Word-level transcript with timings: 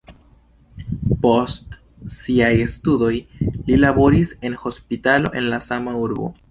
Post 1.25 1.75
siaj 2.15 2.49
studoj 2.79 3.13
li 3.69 3.81
laboris 3.87 4.37
en 4.51 4.61
hospitalo 4.67 5.37
en 5.43 5.53
la 5.55 5.65
sama 5.73 6.01
urbo. 6.07 6.39